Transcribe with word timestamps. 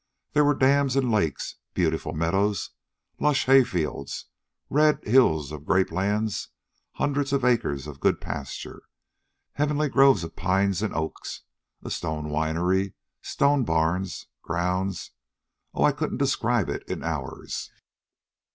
There 0.33 0.43
were 0.43 0.55
dams 0.55 0.95
and 0.95 1.11
lakes, 1.11 1.57
beautiful 1.75 2.11
meadows, 2.11 2.71
lush 3.19 3.45
hayfields, 3.45 4.25
red 4.67 4.99
hills 5.03 5.51
of 5.51 5.63
grape 5.63 5.91
lands, 5.91 6.47
hundreds 6.93 7.31
of 7.31 7.45
acres 7.45 7.85
of 7.85 7.99
good 7.99 8.19
pasture, 8.19 8.81
heavenly 9.53 9.89
groves 9.89 10.23
of 10.23 10.35
pines 10.35 10.81
and 10.81 10.91
oaks, 10.95 11.43
a 11.83 11.91
stone 11.91 12.29
winery, 12.31 12.93
stone 13.21 13.63
barns, 13.63 14.25
grounds 14.41 15.11
oh, 15.75 15.83
I 15.83 15.91
couldn't 15.91 16.17
describe 16.17 16.67
it 16.67 16.81
in 16.89 17.03
hours. 17.03 17.69